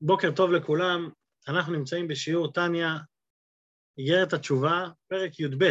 [0.00, 1.10] בוקר טוב לכולם,
[1.48, 2.96] אנחנו נמצאים בשיעור טניה,
[3.98, 5.70] איגרת התשובה, פרק י"ב.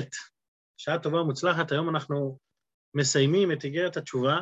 [0.78, 2.38] שעה טובה ומוצלחת, היום אנחנו
[2.94, 4.40] מסיימים את איגרת התשובה,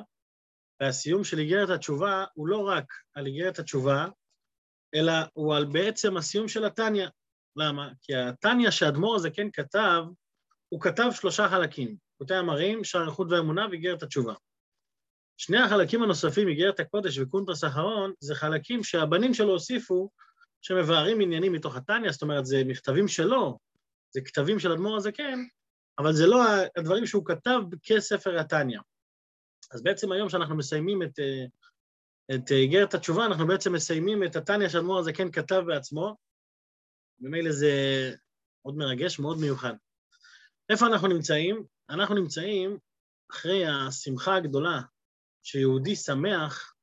[0.81, 4.08] והסיום של איגרת התשובה הוא לא רק על איגרת התשובה,
[4.96, 7.10] אלא הוא על בעצם הסיום של הטניה.
[7.56, 7.90] למה?
[8.02, 10.04] כי הטניה שהאדמו"ר הזה כן כתב,
[10.70, 14.33] הוא כתב שלושה חלקים, קוטעי המרים, שער איכות ואמונה ואיגרת התשובה.
[15.38, 20.09] שני החלקים הנוספים, איגרת הקודש וקונטרס האחרון, זה חלקים שהבנים שלו הוסיפו,
[20.62, 23.59] שמבארים עניינים מתוך התניא, זאת אומרת, זה מכתבים שלו,
[24.09, 25.40] זה כתבים של אדמו"ר הזקן,
[26.00, 26.44] אבל זה לא
[26.78, 28.80] הדברים שהוא כתב כספר התניא.
[29.72, 31.20] אז בעצם היום שאנחנו מסיימים את,
[32.36, 36.16] את איגרת התשובה, אנחנו בעצם מסיימים את התניא שאדמו"ר הזקן כתב בעצמו,
[37.20, 37.72] ממילא זה
[38.66, 39.73] מאוד מרגש, מאוד מיוחד.
[40.70, 41.64] איפה אנחנו נמצאים?
[41.90, 42.78] אנחנו נמצאים
[43.31, 44.81] אחרי השמחה הגדולה
[45.45, 46.73] שיהודי שמח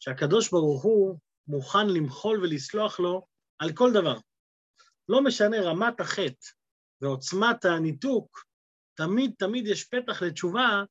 [0.00, 3.26] שהקדוש ברוך הוא מוכן למחול ולסלוח לו
[3.58, 4.18] על כל דבר.
[5.08, 6.46] לא משנה רמת החטא
[7.00, 8.44] ועוצמת הניתוק,
[8.96, 10.82] תמיד תמיד יש פתח לתשובה,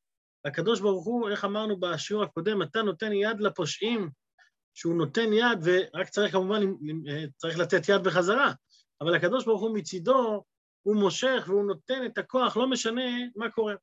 [0.45, 4.09] הקדוש ברוך הוא, איך אמרנו בשיעור הקודם, אתה נותן יד לפושעים,
[4.73, 6.61] שהוא נותן יד, ורק צריך כמובן,
[7.37, 8.53] צריך לתת יד בחזרה,
[9.01, 10.43] אבל הקדוש ברוך הוא מצידו,
[10.81, 13.01] הוא מושך והוא נותן את הכוח, לא משנה
[13.35, 13.75] מה קורה.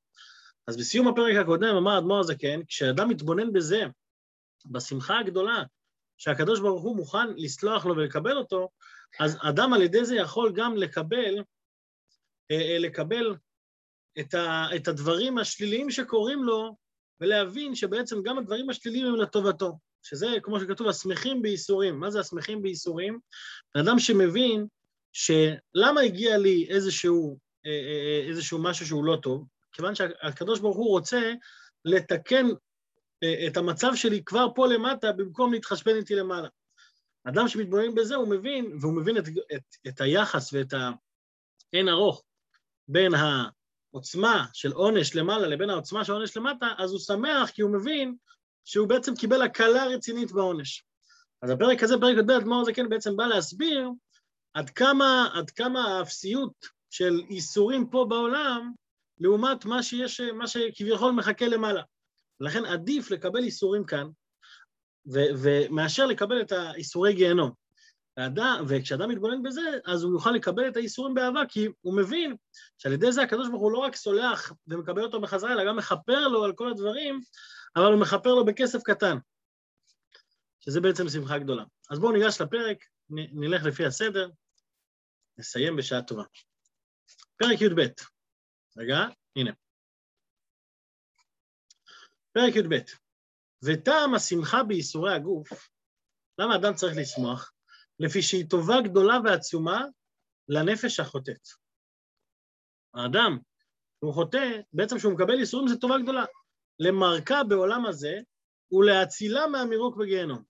[0.67, 3.83] אז בסיום הפרק הקודם אמר אדמו"ר הזקן, כשאדם מתבונן בזה,
[4.67, 5.63] בשמחה הגדולה,
[6.19, 8.69] שהקדוש ברוך הוא מוכן לסלוח לו ולקבל אותו,
[9.21, 11.39] אז אדם על ידי זה יכול גם לקבל,
[12.51, 13.37] אה, אה, לקבל
[14.21, 16.77] את, ה, את הדברים השליליים שקורים לו,
[17.21, 19.79] ולהבין שבעצם גם הדברים השליליים הם לטובתו.
[20.03, 22.01] שזה, כמו שכתוב, השמחים בייסורים.
[22.01, 23.19] מה זה השמחים בייסורים?
[23.77, 24.67] אדם שמבין
[25.13, 31.33] שלמה הגיע לי איזשהו, אה, איזשהו משהו שהוא לא טוב, כיוון שהקדוש ברוך הוא רוצה
[31.85, 32.47] לתקן
[33.23, 36.49] אה, את המצב שלי כבר פה למטה, במקום להתחשבן איתי למעלה.
[37.25, 42.23] אדם שמתבונן בזה, הוא מבין, והוא מבין את, את, את היחס ואת האין ארוך
[42.89, 47.71] בין העוצמה של עונש למעלה לבין העוצמה של עונש למטה, אז הוא שמח כי הוא
[47.71, 48.17] מבין
[48.65, 50.85] שהוא בעצם קיבל הקלה רצינית בעונש.
[51.43, 53.91] אז הפרק הזה, פרק י"ב, אדמו"ר זה כן בעצם בא להסביר
[54.55, 56.53] עד כמה, עד כמה האפסיות
[56.91, 58.73] של איסורים פה בעולם
[59.19, 61.83] לעומת מה שיש, מה שכביכול מחכה למעלה.
[62.41, 64.07] לכן עדיף לקבל איסורים כאן,
[65.43, 67.51] ומאשר לקבל את האיסורי גיהנום.
[68.69, 72.37] וכשאדם מתבונן בזה, אז הוא יוכל לקבל את האיסורים באהבה, כי הוא מבין
[72.79, 76.29] שעל ידי זה הקדוש ברוך הוא לא רק סולח ומקבל אותו בחזרה, אלא גם מכפר
[76.29, 77.21] לו על כל הדברים,
[77.77, 79.17] אבל הוא מכפר לו בכסף קטן,
[80.61, 81.65] שזה בעצם שמחה גדולה.
[81.91, 82.79] אז בואו ניגש לפרק,
[83.11, 84.31] נלך לפי הסדר,
[85.39, 86.23] נסיים בשעה טובה.
[87.37, 87.81] פרק י"ב
[88.77, 88.97] רגע,
[89.37, 89.51] הנה.
[92.33, 92.75] פרק י"ב
[93.65, 95.69] וטעם השמחה בייסורי הגוף,
[96.39, 97.53] למה אדם צריך לשמוח?
[97.99, 99.85] לפי שהיא טובה גדולה ועצומה
[100.49, 101.49] לנפש החוטאת.
[102.95, 103.39] האדם,
[103.99, 106.25] הוא חוטא, בעצם כשהוא מקבל ייסורים זה טובה גדולה.
[106.81, 108.15] למרקה בעולם הזה
[108.73, 110.43] ולהצילה מהמירוק בגיהנום.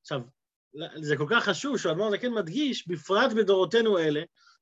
[0.00, 0.20] עכשיו,
[1.02, 4.20] זה כל כך חשוב שהאדמו"ר הזקן מדגיש, בפרט בדורותינו אלה,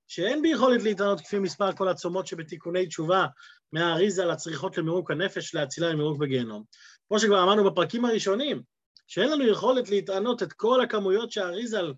[0.08, 3.26] שאין ביכולת להתענות כפי מספר כל הצומות שבתיקוני תשובה
[3.72, 6.64] מהאריזה לצריכות למירוק הנפש להצילה למירוק בגיהנום.
[7.08, 8.62] כמו שכבר אמרנו בפרקים הראשונים,
[9.06, 11.94] שאין לנו יכולת להתענות את כל הכמויות שהאריזל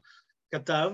[0.55, 0.91] כתב,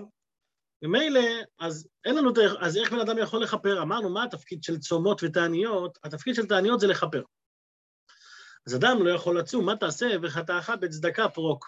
[0.82, 1.20] ומילא,
[1.60, 3.82] אז אין לנו, אז איך בן אדם יכול לכפר?
[3.82, 5.98] אמרנו, מה התפקיד של צומות ותעניות?
[6.04, 7.22] התפקיד של תעניות זה לכפר.
[8.66, 10.06] אז אדם לא יכול לצום, מה תעשה?
[10.22, 11.66] וחטאך בצדקה פרוק.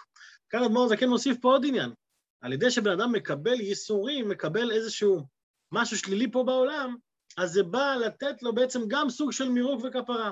[0.49, 1.93] כאן אדמו"ר זקן מוסיף פה עוד עניין.
[2.41, 5.38] על ידי שבן אדם מקבל ייסורים, מקבל איזשהו
[5.71, 6.95] משהו שלילי פה בעולם,
[7.37, 10.31] אז זה בא לתת לו בעצם גם סוג של מירוק וכפרה.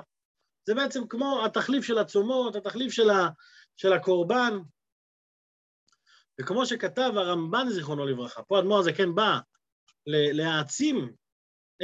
[0.66, 3.28] זה בעצם כמו התחליף של הצומות, התחליף של, ה,
[3.76, 4.58] של הקורבן.
[6.40, 9.38] וכמו שכתב הרמב"ן, זיכרונו לברכה, פה אדמו"ר הזה כן בא
[10.06, 11.12] להעצים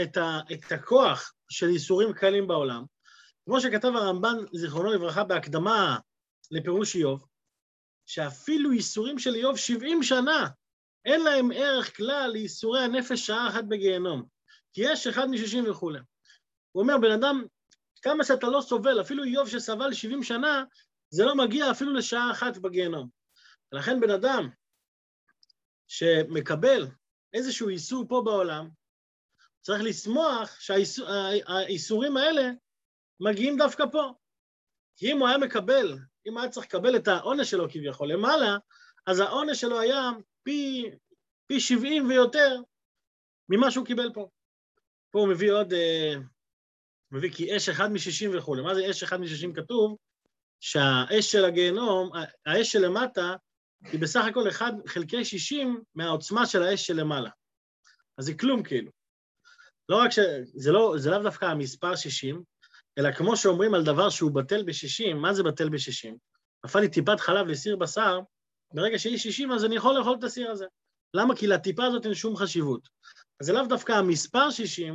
[0.03, 2.85] את, ה, את הכוח של ייסורים קלים בעולם,
[3.45, 5.99] כמו שכתב הרמב"ן, זיכרונו לברכה, בהקדמה
[6.51, 7.27] לפירוש איוב,
[8.07, 10.49] שאפילו ייסורים של איוב 70 שנה,
[11.05, 14.25] אין להם ערך כלל לייסורי הנפש שעה אחת בגיהנום,
[14.73, 15.99] כי יש אחד משישים וכולי.
[16.73, 17.45] הוא אומר, בן אדם,
[18.03, 20.65] כמה שאתה לא סובל, אפילו איוב שסבל 70 שנה,
[21.11, 23.09] זה לא מגיע אפילו לשעה אחת בגיהנום.
[23.73, 24.51] ולכן בן אדם
[25.89, 26.87] שמקבל
[27.35, 28.69] איזשהו איסור פה בעולם,
[29.61, 32.51] צריך לשמוח שהאיסורים האלה
[33.21, 34.13] מגיעים דווקא פה.
[34.97, 38.57] כי אם הוא היה מקבל, אם היה צריך לקבל את העונש שלו כביכול למעלה,
[39.07, 40.11] אז העונש שלו היה
[40.45, 40.91] פי,
[41.47, 42.61] פי 70 ויותר
[43.49, 44.29] ממה שהוא קיבל פה.
[45.11, 46.19] פה הוא מביא עוד, uh,
[47.11, 48.63] מביא כי אש אחד משישים וכולי.
[48.63, 49.97] מה זה אש אחד משישים כתוב?
[50.61, 52.11] שהאש של הגיהנום,
[52.47, 53.35] האש שלמטה,
[53.93, 57.31] היא בסך הכל 1 חלקי 60 מהעוצמה של האש שלמעלה.
[58.19, 58.91] אז זה כלום כאילו.
[59.89, 60.19] לא רק ש...
[60.55, 62.43] זה לא, זה לאו דווקא המספר 60,
[62.99, 66.15] אלא כמו שאומרים על דבר שהוא בטל ב-60, מה זה בטל ב-60?
[66.65, 68.21] נפל לי טיפת חלב לסיר בשר,
[68.75, 70.67] ברגע שהיא 60 אז אני יכול לאכול את הסיר הזה.
[71.15, 71.37] למה?
[71.37, 72.89] כי לטיפה הזאת אין שום חשיבות.
[73.41, 74.95] אז זה לאו דווקא המספר 60,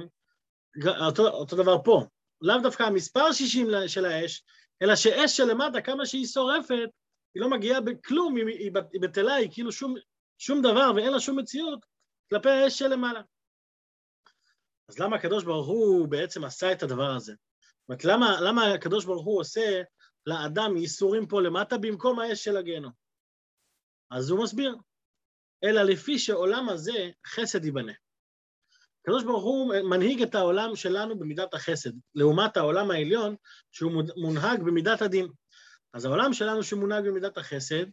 [1.08, 2.06] אותו, אותו דבר פה,
[2.42, 4.44] לאו דווקא המספר 60 של האש,
[4.82, 6.90] אלא שאש שלמטה, כמה שהיא שורפת,
[7.34, 9.96] היא לא מגיעה בכלום, היא, היא, היא בטלה, היא כאילו שום,
[10.38, 11.86] שום דבר ואין לה שום מציאות
[12.30, 13.22] כלפי האש שלמעלה.
[14.90, 17.34] אז למה הקדוש ברוך הוא בעצם עשה את הדבר הזה?
[17.34, 19.82] זאת אומרת, למה, למה הקדוש ברוך הוא עושה
[20.26, 22.92] לאדם ייסורים פה למטה במקום האש של הגיהנום?
[24.12, 24.76] אז הוא מסביר,
[25.64, 27.94] אלא לפי שעולם הזה חסד ייבנה.
[29.02, 33.36] הקדוש ברוך הוא מנהיג את העולם שלנו במידת החסד, לעומת העולם העליון
[33.72, 35.28] שהוא מונהג במידת הדין.
[35.94, 37.86] אז העולם שלנו שמונהג במידת החסד,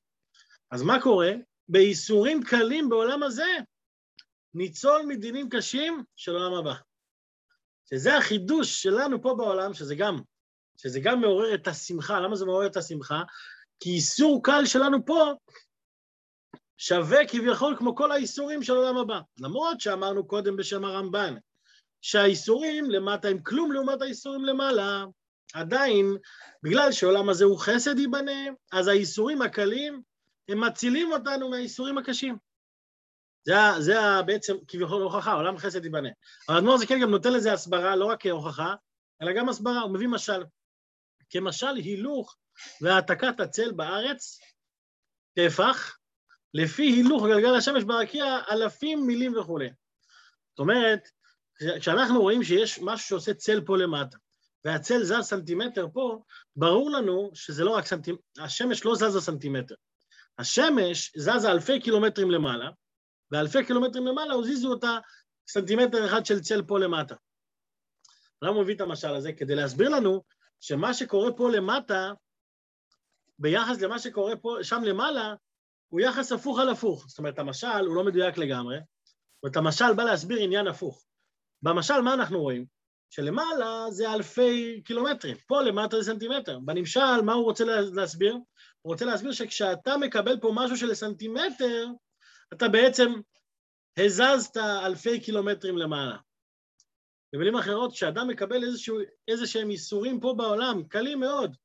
[0.70, 1.32] אז מה קורה?
[1.68, 3.56] בייסורים קלים בעולם הזה,
[4.54, 6.74] ניצול מדינים קשים של עולם הבא.
[7.90, 10.20] שזה החידוש שלנו פה בעולם, שזה גם,
[10.76, 12.20] שזה גם מעורר את השמחה.
[12.20, 13.22] למה זה מעורר את השמחה?
[13.80, 15.32] כי איסור קל שלנו פה
[16.78, 19.20] שווה כביכול כמו כל האיסורים של העולם הבא.
[19.38, 21.34] למרות שאמרנו קודם בשם הרמב"ן,
[22.00, 25.04] שהאיסורים למטה הם כלום לעומת האיסורים למעלה.
[25.54, 26.16] עדיין,
[26.62, 30.02] בגלל שהעולם הזה הוא חסד ייבנה, אז האיסורים הקלים,
[30.48, 32.36] הם מצילים אותנו מהאיסורים הקשים.
[33.44, 33.94] זה, זה
[34.26, 36.08] בעצם כביכול הוכחה, עולם חסד ייבנה.
[36.48, 38.74] אבל אדמו"ר זה כן גם נותן לזה הסברה, לא רק כהוכחה,
[39.22, 40.44] אלא גם הסברה, הוא מביא משל.
[41.30, 42.36] כמשל הילוך
[42.80, 44.40] והעתקת הצל בארץ,
[45.34, 45.96] טפח,
[46.56, 49.70] לפי הילוך גלגל השמש ברקיע, אלפים מילים וכולי.
[50.50, 51.08] זאת אומרת,
[51.80, 54.18] כשאנחנו רואים שיש משהו שעושה צל פה למטה,
[54.64, 56.22] והצל זז סנטימטר פה,
[56.56, 59.74] ברור לנו שזה לא רק סנטימטר, השמש לא זזה סנטימטר.
[60.38, 62.70] השמש זזה אלפי קילומטרים למעלה,
[63.30, 64.98] ואלפי קילומטרים למעלה הוזיזו אותה
[65.48, 67.14] סנטימטר אחד של צל פה למטה.
[68.42, 69.32] למה הוא מביא את המשל הזה?
[69.32, 70.22] כדי להסביר לנו
[70.60, 72.12] שמה שקורה פה למטה,
[73.38, 75.34] ביחס למה שקורה פה, שם למעלה,
[75.88, 77.04] הוא יחס הפוך על הפוך.
[77.08, 78.78] זאת אומרת, המשל הוא לא מדויק לגמרי,
[79.46, 81.04] זאת המשל בא להסביר עניין הפוך.
[81.62, 82.66] במשל, מה אנחנו רואים?
[83.10, 86.58] שלמעלה זה אלפי קילומטרים, פה למטה זה סנטימטר.
[86.58, 88.32] בנמשל, מה הוא רוצה להסביר?
[88.82, 91.86] הוא רוצה להסביר שכשאתה מקבל פה משהו של סנטימטר,
[92.52, 93.12] אתה בעצם
[93.98, 96.16] הזזת אלפי קילומטרים למעלה.
[97.32, 98.98] במילים אחרות, כשאדם מקבל איזשהו,
[99.28, 101.56] איזה שהם איסורים פה בעולם, קלים מאוד,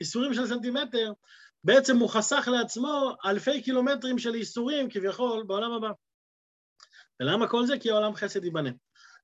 [0.00, 1.12] איסורים של סנטימטר,
[1.64, 5.90] בעצם הוא חסך לעצמו אלפי קילומטרים של איסורים כביכול בעולם הבא.
[7.20, 7.78] ולמה כל זה?
[7.78, 8.70] כי העולם חסד ייבנה.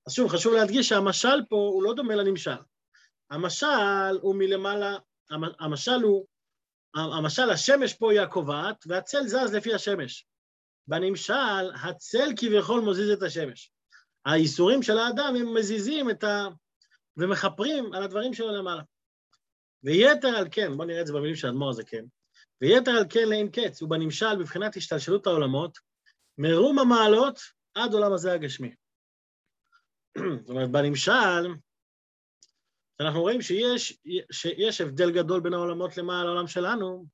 [0.06, 2.56] אז שוב, חשוב להדגיש שהמשל פה הוא לא דומה לנמשל.
[3.31, 4.96] המשל הוא מלמעלה,
[5.58, 6.26] המשל הוא,
[6.94, 10.26] המשל השמש פה היא הקובעת, והצל זז לפי השמש.
[10.88, 13.73] בנמשל, הצל כביכול מזיז את השמש.
[14.26, 16.49] האיסורים של האדם הם מזיזים את ה...
[17.17, 18.82] ומכפרים על הדברים שלו למעלה.
[19.87, 22.05] ויתר על כן, בואו נראה את זה במילים של האדמו"ר הזה, כן.
[22.61, 25.79] ויתר על כן לאין קץ, הוא בנמשל בבחינת השתלשלות העולמות,
[26.38, 27.41] מרום המעלות
[27.75, 28.75] עד עולם הזה הגשמי.
[30.41, 31.55] זאת אומרת, בנמשל,
[33.00, 33.99] אנחנו רואים שיש,
[34.33, 37.06] שיש הבדל גדול בין העולמות למעלה העולם שלנו,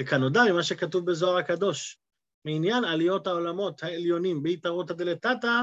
[0.00, 1.98] וכאן נודע ממה שכתוב בזוהר הקדוש,
[2.44, 5.62] מעניין עליות העולמות העליונים בהתערותא דלתתא,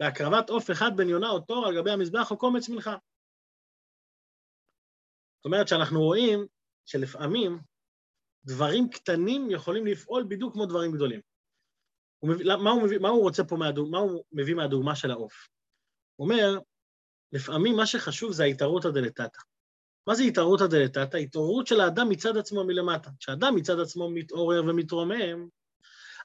[0.00, 2.96] בהקרבת עוף אחד בין יונה או תור על גבי המזבח או קומץ מנחה.
[5.44, 6.46] זאת אומרת שאנחנו רואים
[6.86, 7.58] שלפעמים
[8.44, 11.20] דברים קטנים יכולים לפעול בדיוק כמו דברים גדולים.
[12.18, 15.10] הוא מביא, מה, הוא מביא, מה הוא רוצה פה, מהדוג, מה הוא מביא מהדוגמה של
[15.10, 15.48] העוף?
[16.16, 16.58] הוא אומר,
[17.32, 19.40] לפעמים מה שחשוב זה ההתערותא דלתתא.
[20.06, 21.16] מה זה התערותא דלתתא?
[21.16, 23.10] התעוררות של האדם מצד עצמו מלמטה.
[23.18, 25.48] כשאדם מצד עצמו מתעורר ומתרומם,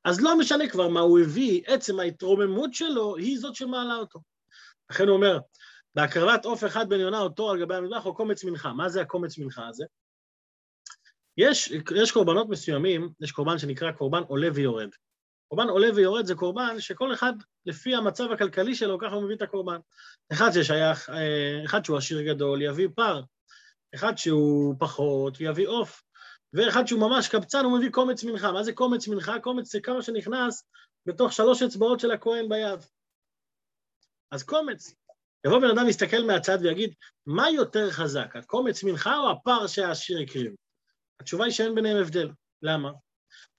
[0.06, 4.20] אז לא משנה כבר מה הוא הביא, עצם ההתרוממות שלו היא זאת שמעלה אותו.
[4.92, 5.40] לכן הוא אומר,
[5.96, 8.74] בהקרבת עוף אחד בן יונה או תור על גבי המזבח או קומץ מנחה.
[8.74, 9.86] מה זה הקומץ מנחה הזה?
[11.38, 14.90] יש, יש קורבנות מסוימים, יש קורבן שנקרא קורבן עולה ויורד.
[15.48, 17.34] קורבן עולה ויורד זה קורבן שכל אחד,
[17.66, 19.80] לפי המצב הכלכלי שלו, ככה הוא מביא את הקורבן.
[20.32, 23.22] אחד ששייך, אה, אחד שהוא עשיר גדול, יביא פר.
[23.96, 26.04] אחד שהוא פחות, יביא עוף.
[26.54, 28.52] ואחד שהוא ממש קבצן, הוא מביא קומץ מנחה.
[28.52, 29.40] מה זה קומץ מנחה?
[29.40, 30.64] קומץ זה כמה שנכנס
[31.06, 32.80] בתוך שלוש אצבעות של הכהן ביד.
[34.32, 34.96] אז קומץ.
[35.46, 36.94] יבוא בן אדם להסתכל מהצד ויגיד,
[37.26, 40.54] מה יותר חזק, הקומץ מנחה או הפר שהעשיר הקריב?
[41.20, 42.30] התשובה היא שאין ביניהם הבדל.
[42.62, 42.92] למה?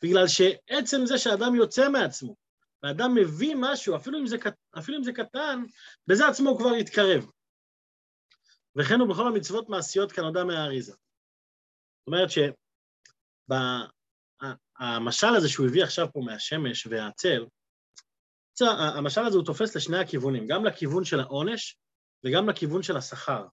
[0.02, 2.36] בגלל שעצם זה שאדם יוצא מעצמו,
[2.82, 4.36] ואדם מביא משהו, אפילו אם זה,
[4.78, 5.62] אפילו אם זה קטן,
[6.06, 7.26] בזה עצמו הוא כבר יתקרב.
[8.76, 10.92] וכן הוא בכל המצוות מעשיות כנודע מהאריזה.
[10.92, 12.28] זאת אומרת
[14.78, 17.44] המשל הזה שהוא הביא עכשיו פה מהשמש והצל,
[18.68, 21.78] המשל הזה הוא תופס לשני הכיוונים, גם לכיוון של העונש
[22.24, 23.46] וגם לכיוון של השכר.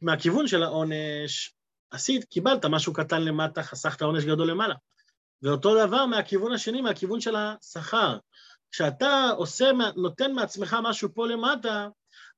[0.00, 1.54] מהכיוון של העונש,
[1.90, 4.74] עשית, קיבלת משהו קטן למטה, חסכת עונש גדול למעלה.
[5.42, 8.18] ואותו דבר מהכיוון השני, מהכיוון של השכר.
[8.70, 11.88] כשאתה עושה, נותן מעצמך משהו פה למטה,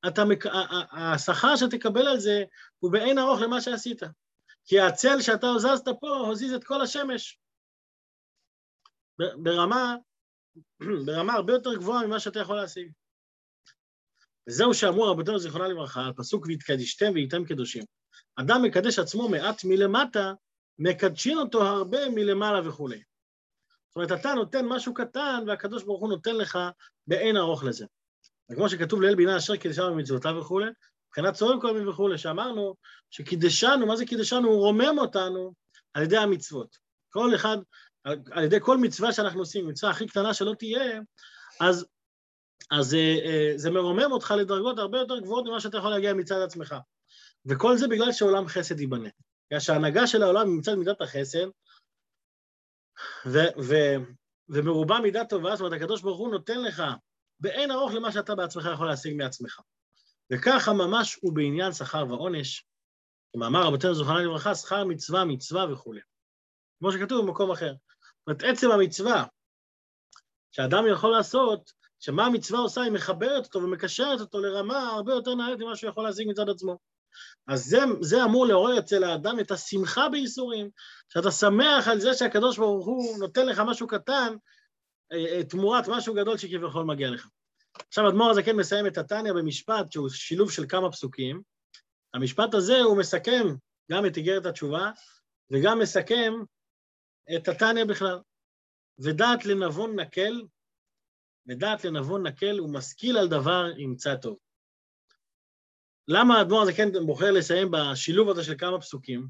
[0.09, 0.23] אתה,
[0.93, 2.45] השכר שתקבל על זה
[2.79, 4.03] הוא באין ארוך למה שעשית.
[4.65, 7.39] כי הצל שאתה הוזזת פה הוזיז את כל השמש.
[9.19, 9.97] ברמה,
[11.07, 12.91] ברמה הרבה יותר גבוהה ממה שאתה יכול להשיג.
[14.49, 17.83] וזהו שאמרו רבותינו זיכרונה לברכה, על פסוק והתקדישתם והייתם קדושים.
[18.37, 20.33] אדם מקדש עצמו מעט מלמטה,
[20.79, 23.03] מקדשין אותו הרבה מלמעלה וכולי.
[23.89, 26.59] זאת אומרת, אתה נותן משהו קטן, והקדוש ברוך הוא נותן לך
[27.07, 27.87] באין ארוך לזה.
[28.53, 30.67] וכמו שכתוב לאל בינה אשר קידשנו במצוותיו וכולי,
[31.09, 32.75] מבחינת צורים קודמים וכולי, שאמרנו
[33.11, 34.49] שקידשנו, מה זה קידשנו?
[34.49, 35.55] הוא רומם אותנו
[35.95, 36.77] על ידי המצוות.
[37.11, 37.59] כל אחד,
[38.31, 41.01] על, ידי כל מצווה שאנחנו עושים, מצווה הכי קטנה שלא תהיה,
[41.61, 41.87] אז,
[42.71, 46.41] אז אה, אה, זה מרומם אותך לדרגות הרבה יותר גבוהות ממה שאתה יכול להגיע מצד
[46.41, 46.75] עצמך.
[47.47, 49.09] וכל זה בגלל שעולם חסד ייבנה.
[49.51, 51.47] בגלל שההנהגה של העולם היא מצד מידת החסד,
[53.27, 53.97] ו- ו-
[54.49, 56.83] ומרובה מידה טובה, זאת אומרת, הקדוש ברוך הוא נותן לך
[57.41, 59.61] באין ארוך למה שאתה בעצמך יכול להשיג מעצמך.
[60.33, 62.65] וככה ממש הוא בעניין שכר ועונש.
[63.35, 66.01] במאמר רבותינו זוכרנה לברכה, שכר מצווה, מצווה וכולי.
[66.79, 67.75] כמו שכתוב במקום אחר.
[68.29, 69.25] זאת אומרת, עצם המצווה
[70.51, 75.61] שאדם יכול לעשות, שמה המצווה עושה, היא מחברת אותו ומקשרת אותו לרמה הרבה יותר נעלית
[75.61, 76.79] ממה שהוא יכול להשיג מצד עצמו.
[77.47, 80.71] אז זה, זה אמור לעורר אצל האדם את השמחה בייסורים,
[81.09, 84.35] שאתה שמח על זה שהקדוש ברוך הוא נותן לך משהו קטן,
[85.13, 87.29] אה, אה, תמורת משהו גדול שכביכול מגיע לך.
[87.89, 91.43] עכשיו אדמו"ר הזה כן מסיים את התניא במשפט שהוא שילוב של כמה פסוקים.
[92.15, 93.47] המשפט הזה הוא מסכם
[93.91, 94.91] גם את איגרת התשובה
[95.51, 96.33] וגם מסכם
[97.37, 98.19] את התניא בכלל.
[98.99, 100.43] ודעת לנבון נקל,
[101.47, 104.39] ודעת לנבון נקל הוא משכיל על דבר ימצא טוב.
[106.09, 109.27] למה האדמו"ר הזה כן בוחר לסיים בשילוב הזה של כמה פסוקים?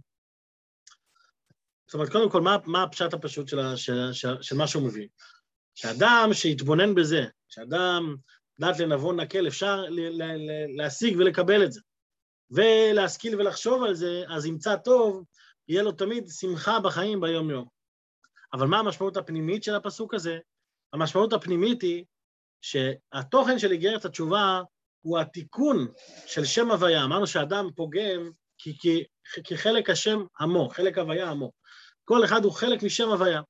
[1.87, 5.09] זאת אומרת, קודם כל, מה, מה הפשט הפשוט של, של, של, של מה שהוא מביא?
[5.75, 8.17] שאדם שיתבונן בזה, שאדם
[8.61, 9.85] דעת לנבון נקל, אפשר
[10.77, 11.81] להשיג ולקבל את זה.
[12.51, 15.25] ולהשכיל ולחשוב על זה, אז ימצא טוב,
[15.69, 17.78] יהיה לו תמיד שמחה בחיים ביום-יום.
[18.53, 20.39] אבל מה המשמעות הפנימית של הפסוק הזה?
[20.93, 22.05] המשמעות הפנימית היא
[22.61, 24.63] שהתוכן של איגרת התשובה
[25.01, 25.89] הוא התיקון
[26.27, 27.05] של שם הוויה.
[27.05, 29.05] אמרנו שאדם פוגם כי, כי,
[29.45, 31.53] כחלק השם עמו, חלק הוויה עמו.
[32.05, 33.43] כל אחד הוא חלק משם הוויה.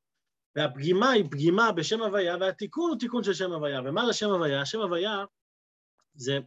[0.57, 3.81] והפגימה היא פגימה בשם הוויה, והתיקון הוא תיקון של שם הוויה.
[3.85, 4.67] ומה זה שם הוויה?
[4.67, 5.25] שם הוויה
[6.15, 6.39] זה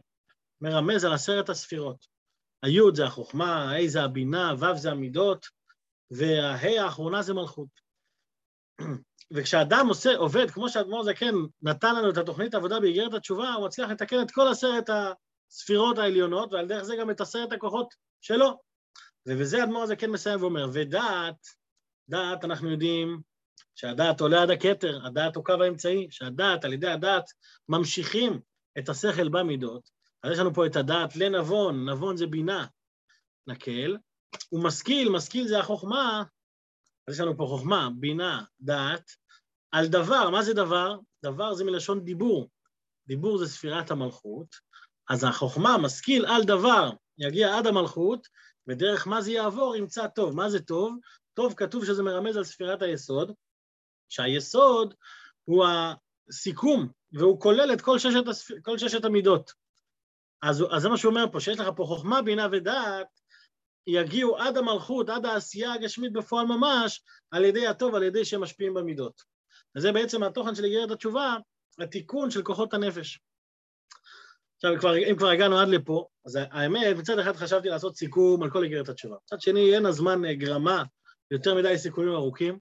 [0.60, 2.06] מרמז על עשרת הספירות.
[2.62, 5.46] היוד זה החוכמה, ה זה הבינה, ו' זה המידות,
[6.10, 7.81] והה האחרונה זה מלכות.
[9.34, 13.90] וכשאדם עושה, עובד, כמו שאדמו"ר זקן נתן לנו את התוכנית העבודה באיגרת התשובה, הוא מצליח
[13.90, 18.60] לתקן את כל עשרת הספירות העליונות, ועל דרך זה גם את עשרת הכוחות שלו.
[19.28, 21.46] ובזה אדמו"ר זקן מסיים ואומר, ודעת,
[22.08, 23.20] דעת אנחנו יודעים
[23.74, 27.24] שהדעת עולה עד הכתר, הדעת הוא קו האמצעי, שהדעת, על ידי הדעת,
[27.68, 28.40] ממשיכים
[28.78, 29.90] את השכל במידות.
[30.22, 32.66] אז יש לנו פה את הדעת לנבון, נבון זה בינה,
[33.46, 33.96] נקל,
[34.52, 36.22] ומשכיל, משכיל זה החוכמה,
[37.08, 39.10] אז יש לנו פה חוכמה, בינה, דעת,
[39.72, 40.98] על דבר, מה זה דבר?
[41.24, 42.48] דבר זה מלשון דיבור.
[43.06, 44.46] דיבור זה ספירת המלכות,
[45.08, 48.28] אז החוכמה, משכיל על דבר, יגיע עד המלכות,
[48.68, 50.36] ודרך מה זה יעבור ימצא טוב.
[50.36, 50.96] מה זה טוב?
[51.34, 53.32] טוב כתוב שזה מרמז על ספירת היסוד,
[54.08, 54.94] שהיסוד
[55.44, 55.66] הוא
[56.28, 58.54] הסיכום, והוא כולל את כל ששת, הספ...
[58.62, 59.52] כל ששת המידות.
[60.42, 63.21] אז, אז זה מה שהוא אומר פה, שיש לך פה חוכמה, בינה ודעת,
[63.86, 68.74] יגיעו עד המלכות, עד העשייה הגשמית בפועל ממש, על ידי הטוב, על ידי שהם משפיעים
[68.74, 69.22] במידות.
[69.76, 71.36] וזה בעצם התוכן של איגרת התשובה,
[71.78, 73.20] התיקון של כוחות הנפש.
[74.56, 78.50] עכשיו, כבר, אם כבר הגענו עד לפה, אז האמת, מצד אחד חשבתי לעשות סיכום על
[78.50, 79.16] כל איגרת התשובה.
[79.24, 80.82] מצד שני, אין הזמן אה, גרמה,
[81.30, 82.58] יותר מדי סיכומים ארוכים,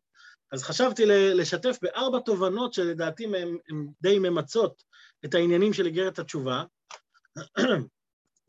[0.51, 3.25] אז חשבתי לשתף בארבע תובנות שלדעתי
[3.69, 4.83] הן די ממצות
[5.25, 6.63] את העניינים של איגרת התשובה,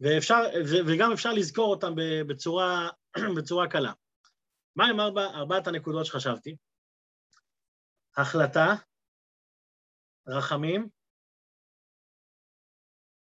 [0.03, 0.41] ואפשר,
[0.87, 1.93] וגם אפשר לזכור אותם
[2.29, 2.89] בצורה,
[3.39, 3.93] בצורה קלה.
[4.77, 6.57] מה עם ארבע, ארבעת הנקודות שחשבתי?
[8.17, 8.75] החלטה,
[10.29, 10.89] רחמים,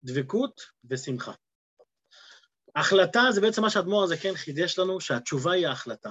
[0.04, 1.32] דבקות ושמחה.
[2.76, 6.10] החלטה זה בעצם מה שהאדמו"ר הזה כן חידש לנו, שהתשובה היא ההחלטה.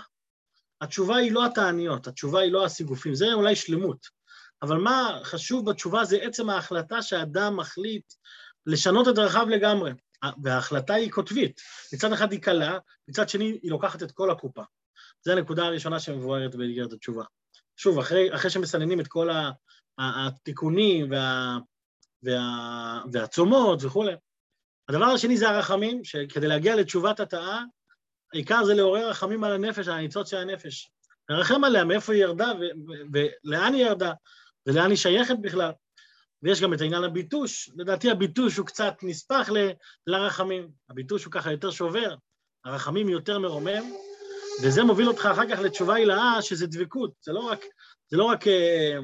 [0.80, 4.06] התשובה היא לא התעניות, התשובה היא לא הסיגופים, זה אולי שלמות.
[4.62, 8.12] אבל מה חשוב בתשובה זה עצם ההחלטה שאדם מחליט
[8.66, 9.92] לשנות את דרכיו לגמרי.
[10.42, 11.60] וההחלטה היא קוטבית.
[11.92, 12.78] מצד אחד היא קלה,
[13.08, 14.62] מצד שני היא לוקחת את כל הקופה.
[15.24, 17.24] זו הנקודה הראשונה שמבוארת באיגרת התשובה.
[17.76, 19.28] שוב, אחרי, אחרי שמסננים את כל
[19.98, 21.58] התיקונים וה,
[22.22, 24.14] וה, והצומות וכולי,
[24.88, 27.62] הדבר השני זה הרחמים, שכדי להגיע לתשובת התאה,
[28.32, 30.90] העיקר זה לעורר רחמים על הנפש, על הניצוץ של הנפש.
[31.28, 32.52] לרחם עליה, מאיפה היא ירדה
[33.12, 34.12] ולאן היא ירדה,
[34.66, 35.72] ולאן היא שייכת בכלל.
[36.44, 39.70] ויש גם את העניין הביטוש, לדעתי הביטוש הוא קצת נספח ל,
[40.06, 42.14] לרחמים, הביטוש הוא ככה יותר שובר,
[42.64, 43.92] הרחמים יותר מרומם,
[44.62, 47.64] וזה מוביל אותך אחר כך לתשובה הילאה, שזה דבקות, זה לא רק,
[48.10, 48.50] זה לא רק uh,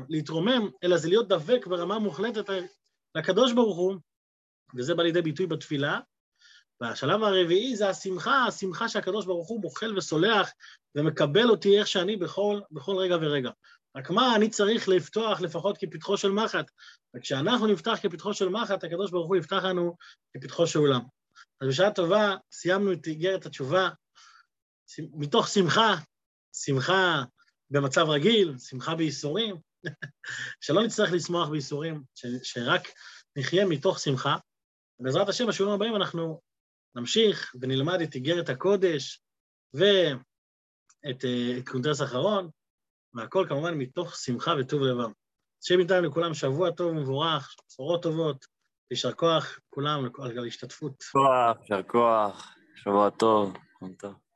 [0.09, 2.45] להתרומם, אלא זה להיות דבק ברמה מוחלטת
[3.15, 3.97] לקדוש ברוך הוא,
[4.77, 6.01] וזה בא לידי ביטוי בתפילה.
[6.81, 10.51] והשלב הרביעי זה השמחה, השמחה שהקדוש ברוך הוא בוחל וסולח
[10.95, 13.51] ומקבל אותי איך שאני בכל, בכל רגע ורגע.
[13.97, 16.71] רק מה, אני צריך לפתוח לפחות כפתחו של מחט,
[17.17, 19.97] וכשאנחנו נפתח כפתחו של מחט, הקדוש ברוך הוא יפתח לנו
[20.33, 21.01] כפתחו של עולם.
[21.61, 23.89] אז בשעה טובה סיימנו את איגרת התשובה,
[24.99, 25.95] מתוך שמחה,
[26.53, 27.23] שמחה
[27.71, 29.57] במצב רגיל, שמחה בייסורים,
[30.65, 32.03] שלא נצטרך לשמוח בייסורים,
[32.43, 32.89] שרק
[33.37, 34.37] נחיה מתוך שמחה.
[35.01, 36.41] בעזרת השם, בשיעורים הבאים אנחנו
[36.95, 39.21] נמשיך ונלמד את איגרת הקודש
[39.75, 42.51] ואת אה, קונטרס האחרון,
[43.15, 45.13] והכל כמובן מתוך שמחה וטוב לבם.
[45.63, 48.47] השם ייתן לכולם שבוע טוב ומבורך, בשורות טובות,
[48.91, 51.03] יישר כוח לכולם על ההשתתפות.
[51.13, 54.30] כוח, יישר כוח, שבוע טוב, יום טוב.